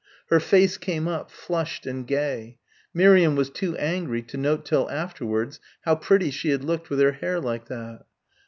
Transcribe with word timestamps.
Her 0.31 0.39
face 0.39 0.77
came 0.77 1.07
up, 1.07 1.29
flushed 1.29 1.85
and 1.85 2.07
gay. 2.07 2.57
Miriam 2.91 3.35
was 3.35 3.51
too 3.51 3.77
angry 3.77 4.23
to 4.23 4.35
note 4.35 4.65
till 4.65 4.89
afterwards 4.89 5.59
how 5.81 5.93
pretty 5.95 6.31
she 6.31 6.49
had 6.49 6.63
looked 6.63 6.89
with 6.89 6.99
her 7.01 7.11
hair 7.11 7.39
like 7.39 7.67
that. 7.67 8.05